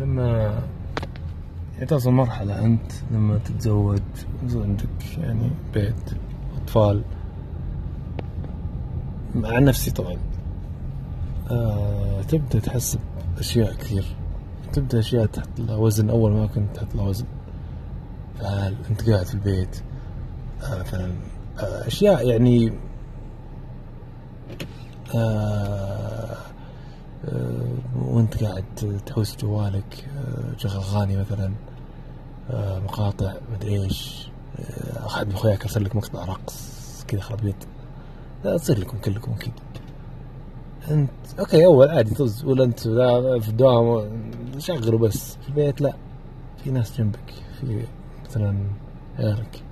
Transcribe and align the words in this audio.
لما 0.00 0.60
تصل 1.88 2.10
مرحلة 2.10 2.64
أنت 2.64 2.92
لما 3.10 3.38
تتزوج 3.38 4.00
عندك 4.54 5.18
يعني 5.18 5.50
بيت 5.74 6.10
أطفال. 6.56 7.02
عن 9.44 9.64
نفسي 9.64 9.90
طبعا. 9.90 10.16
آه 11.50 12.22
تبدأ 12.22 12.58
تحس 12.58 12.98
بأشياء 13.36 13.74
كثير. 13.74 14.04
تبدأ 14.72 14.98
أشياء 14.98 15.26
تحط 15.26 15.48
لها 15.58 15.76
وزن. 15.76 16.10
أول 16.10 16.32
ما 16.32 16.46
كنت 16.46 16.76
تحط 16.76 16.94
لها 16.94 17.04
وزن. 17.04 17.26
فهل 18.40 18.76
أنت 18.90 19.10
قاعد 19.10 19.26
في 19.26 19.34
البيت؟ 19.34 19.82
آه 20.62 20.80
مثلا 20.80 21.12
آه 21.58 21.86
أشياء 21.86 22.28
يعني 22.28 22.72
آه 25.14 26.07
وانت 28.28 28.44
قاعد 28.44 28.64
تحوس 29.06 29.36
جوالك 29.36 30.06
آه 30.16 30.56
شغل 30.56 30.72
اغاني 30.72 31.16
مثلا 31.16 31.52
آه 32.50 32.78
مقاطع 32.80 33.34
مدري 33.54 33.82
إيش 33.82 34.28
آه 34.58 35.06
أحد 35.06 35.26
من 35.28 35.34
أخوياك 35.34 35.62
أرسل 35.62 35.84
لك 35.84 35.96
مقطع 35.96 36.24
رقص 36.24 37.04
كذا 37.08 37.20
خرابيط 37.20 37.54
لا 38.44 38.56
تصير 38.56 38.78
لكم 38.78 38.98
كلكم 38.98 39.32
أكيد. 39.32 39.52
أنت 40.90 41.10
أوكي 41.38 41.64
أول 41.64 41.88
عادي 41.88 42.14
طز 42.14 42.44
ولا 42.44 42.64
أنت 42.64 42.80
في 42.80 43.48
الدوام 43.48 44.10
شغلوا 44.58 44.98
بس 44.98 45.36
في 45.42 45.48
البيت 45.48 45.80
لا 45.80 45.94
في 46.64 46.70
ناس 46.70 46.98
جنبك 46.98 47.34
في 47.60 47.82
مثلا 48.28 48.58
عيالك. 49.18 49.62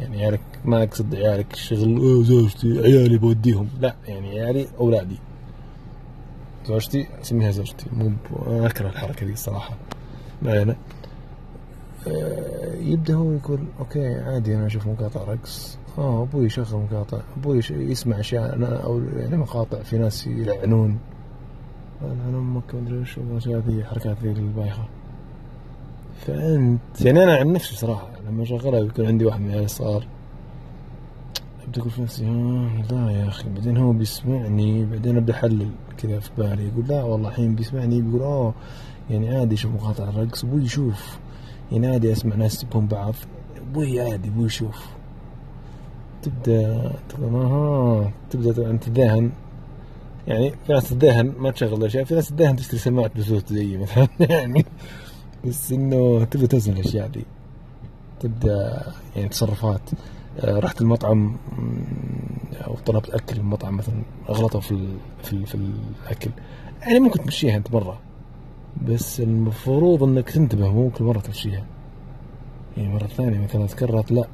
يعني 0.00 0.22
عيالك 0.22 0.40
ما 0.64 0.82
أقصد 0.82 1.14
عيالك 1.14 1.56
أوه 1.72 2.24
زوجتي 2.24 2.80
عيالي 2.80 3.18
بوديهم. 3.18 3.68
لا 3.80 3.94
يعني 4.08 4.40
عيالي 4.40 4.66
أولادي. 4.80 5.16
زوجتي 6.66 7.06
اسميها 7.22 7.50
زوجتي. 7.50 7.86
مو 7.92 8.12
أنا 8.46 8.66
اكره 8.66 8.88
الحركة 8.88 9.26
دي 9.26 9.32
الصراحه 9.32 9.74
ما 10.42 10.50
علينا. 10.50 10.76
يبدأ 12.80 13.14
هو 13.14 13.32
يقول 13.32 13.58
أوكي 13.78 14.14
عادي 14.14 14.56
أنا 14.56 14.66
أشوف 14.66 14.86
مقاطع 14.86 15.24
رقص. 15.24 15.78
آه 15.98 16.22
أبوي 16.22 16.46
يشغل 16.46 16.86
مقاطع. 16.90 17.20
أبوي 17.36 17.60
يسمع 17.70 18.20
أشياء 18.20 18.54
أنا 18.54 18.76
أو 18.84 19.00
يعني 19.16 19.36
مقاطع 19.36 19.82
في 19.82 19.98
ناس 19.98 20.26
يلعنون. 20.26 20.98
لعن 22.02 22.34
أمك 22.34 22.74
مدري 22.74 22.98
وش 22.98 23.18
الاشياء 23.18 23.58
ذي 23.58 23.72
الحركات 23.72 24.16
ذي 24.22 24.30
البايخة. 24.30 24.84
فانت 26.26 27.00
يعني 27.00 27.24
أنا 27.24 27.36
عن 27.36 27.52
نفسي 27.52 27.76
صراحة 27.76 28.08
لما 28.28 28.42
أشغلها 28.42 28.80
بيكون 28.80 29.06
عندي 29.06 29.24
واحد 29.24 29.40
من 29.40 29.46
العيال 29.46 29.64
الصغار. 29.64 30.06
ابدا 31.70 31.80
أقول 31.80 31.90
في 31.90 32.02
نفسي 32.02 32.26
آه 32.26 32.82
لا 32.90 33.10
يا 33.10 33.28
أخي 33.28 33.48
بعدين 33.48 33.76
هو 33.76 33.92
بيسمعني 33.92 34.84
بعدين 34.84 35.16
أبدأ 35.16 35.32
أحلل 35.32 35.70
كذا 35.98 36.20
في 36.20 36.30
بالي 36.38 36.68
يقول 36.68 36.84
لا 36.88 37.02
والله 37.02 37.28
الحين 37.28 37.54
بيسمعني 37.54 38.02
بيقول 38.02 38.22
اوه 38.22 38.54
يعني 39.10 39.36
عادي 39.36 39.54
يشوف 39.54 39.72
مقاطع 39.72 40.08
الرقص 40.08 40.44
أبوي 40.44 40.62
يشوف 40.62 41.18
يعني 41.72 41.86
عادي 41.86 42.12
أسمع 42.12 42.36
ناس 42.36 42.54
يسبون 42.54 42.86
بعض 42.86 43.14
أبوي 43.56 44.00
عادي 44.00 44.28
أبوي 44.28 44.46
يشوف. 44.46 44.86
تبدأ 46.22 46.92
تقول 47.08 47.34
أها 47.34 48.12
تبدأ 48.30 48.70
أنت 48.70 48.84
تتذهن 48.84 49.30
يعني 50.26 50.50
في 50.50 50.72
ناس 50.72 50.88
تتذهن 50.88 51.34
ما 51.38 51.50
تشغل 51.50 51.84
أشياء 51.84 52.04
في 52.04 52.14
ناس 52.14 52.28
تتذهن 52.28 52.56
تشتري 52.56 52.78
سماعات 52.78 53.14
بلوتوث 53.14 53.52
زيي 53.52 53.76
مثلا 53.76 54.08
يعني 54.30 54.64
بس 55.44 55.72
إنه 55.72 56.24
تبدا 56.24 56.46
توزن 56.46 56.72
الأشياء 56.72 57.08
دي. 57.08 57.24
تبدأ 58.20 58.82
يعني 59.16 59.28
تصرفات. 59.28 59.90
رحت 60.44 60.80
المطعم 60.80 61.36
أو 62.66 62.74
طلبت 62.86 63.10
أكل 63.10 63.40
من 63.40 63.46
مطعم 63.46 63.76
مثلا 63.76 64.02
اغلطوا 64.28 64.60
في 64.60 64.72
ال 64.72 64.88
في, 65.22 65.32
ال 65.32 65.46
في 65.46 65.54
الأكل. 65.54 66.30
يعني 66.82 67.00
ممكن 67.00 67.20
تمشيها 67.20 67.56
أنت 67.56 67.74
مرة 67.74 68.00
بس 68.88 69.20
المفروض 69.20 70.02
إنك 70.02 70.30
تنتبه 70.30 70.72
مو 70.72 70.90
كل 70.90 71.04
مرة 71.04 71.18
تمشيها. 71.18 71.64
يعني 72.76 72.88
مرة 72.94 73.06
ثانية 73.06 73.38
مثلا 73.38 73.66
تكررت 73.66 74.12
لا. 74.12 74.24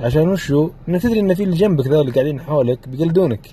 عشان 0.00 0.28
وشو؟ 0.28 0.70
انك 0.88 1.02
تدري 1.02 1.20
إن 1.20 1.34
في 1.34 1.42
اللي 1.42 1.56
جنبك 1.56 1.86
ذول 1.86 2.00
اللي 2.00 2.12
قاعدين 2.12 2.40
حولك 2.40 2.88
بيقلدونك. 2.88 3.46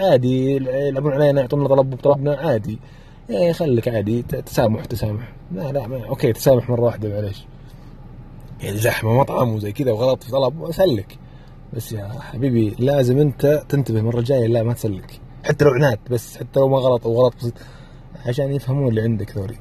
عادي 0.00 0.56
يلعبون 0.56 1.12
علينا 1.12 1.40
يعطونا 1.40 1.68
طلب 1.68 1.96
طلبنا 1.96 2.34
عادي. 2.36 2.78
يعني 3.30 3.52
خليك 3.52 3.88
عادي 3.88 4.22
تسامح 4.22 4.84
تسامح. 4.84 5.32
لا 5.52 5.72
لا 5.72 5.86
ما 5.86 6.06
أوكي 6.06 6.32
تسامح 6.32 6.70
مرة 6.70 6.80
واحدة 6.80 7.08
معليش. 7.08 7.44
يعني 8.62 8.76
زحمه 8.76 9.18
مطعم 9.18 9.54
وزي 9.54 9.72
كذا 9.72 9.92
وغلط 9.92 10.22
في 10.22 10.30
طلب 10.30 10.64
اسلك 10.64 11.18
بس 11.72 11.92
يا 11.92 12.08
حبيبي 12.20 12.74
لازم 12.78 13.18
انت 13.18 13.64
تنتبه 13.68 13.98
المره 13.98 14.18
الجايه 14.18 14.46
لا 14.46 14.62
ما 14.62 14.72
تسلك. 14.72 15.20
حتى 15.44 15.64
لو 15.64 15.70
عناد 15.70 15.98
بس 16.10 16.36
حتى 16.36 16.60
لو 16.60 16.68
ما 16.68 16.78
غلط 16.78 17.06
أو 17.06 17.12
غلط 17.14 17.36
بسيط 17.36 17.54
عشان 18.26 18.52
يفهمون 18.52 18.88
اللي 18.88 19.02
عندك 19.02 19.36
ذولي. 19.36 19.56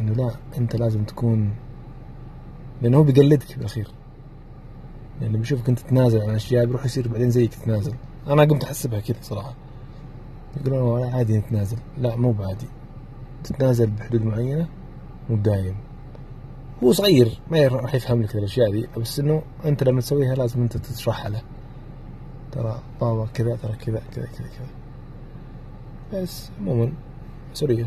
إنه 0.00 0.12
لا 0.12 0.30
انت 0.58 0.76
لازم 0.76 1.04
تكون 1.04 1.54
لأنه 2.82 2.98
هو 2.98 3.02
بيقلدك 3.02 3.56
بالأخير. 3.56 3.88
يعني 5.20 5.32
لما 5.32 5.42
يشوفك 5.42 5.68
انت 5.68 5.78
تتنازل 5.78 6.20
عن 6.20 6.34
أشياء 6.34 6.64
بيروح 6.64 6.84
يصير 6.84 7.08
بعدين 7.08 7.30
زيك 7.30 7.54
تتنازل. 7.54 7.94
أنا 8.26 8.44
قمت 8.44 8.64
أحسبها 8.64 9.00
كذا 9.00 9.16
صراحة. 9.22 9.54
يقولون 10.56 11.02
عادي 11.02 11.38
نتنازل. 11.38 11.78
لا 11.98 12.16
مو 12.16 12.32
بعادي. 12.32 12.66
تتنازل 13.44 13.86
بحدود 13.86 14.24
معينة 14.24 14.68
مو 15.30 15.36
دايم. 15.36 15.76
هو 16.82 16.92
صغير 16.92 17.38
ما 17.50 17.66
راح 17.66 17.94
يفهم 17.94 18.22
لك 18.22 18.36
الأشياء 18.36 18.70
دي 18.70 18.88
بس 18.96 19.20
إنه 19.20 19.42
أنت 19.64 19.84
لما 19.84 20.00
تسويها 20.00 20.34
لازم 20.34 20.62
أنت 20.62 20.76
تشرحها 20.76 21.28
له. 21.28 21.42
ترى 22.52 22.82
بابا 23.00 23.26
كذا 23.34 23.56
ترى 23.56 23.72
كذا 23.72 24.02
كذا 24.12 24.26
كذا 24.26 24.48
كذا. 24.48 24.68
بس 26.22 26.50
عموما 26.60 26.92
سوريا 27.52 27.86